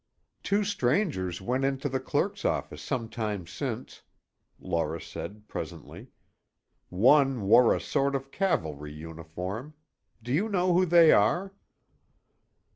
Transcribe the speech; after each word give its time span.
"Two 0.41 0.63
strangers 0.63 1.43
went 1.43 1.63
into 1.63 1.87
the 1.87 1.99
clerk's 1.99 2.43
office 2.43 2.81
some 2.81 3.07
time 3.07 3.45
since," 3.45 4.01
Laura 4.59 4.99
said 4.99 5.47
presently. 5.47 6.07
"One 6.89 7.43
wore 7.43 7.75
a 7.75 7.79
sort 7.79 8.15
of 8.15 8.31
cavalry 8.31 8.93
uniform. 8.93 9.75
Do 10.23 10.33
you 10.33 10.49
know 10.49 10.73
who 10.73 10.87
they 10.87 11.11
are?" 11.11 11.53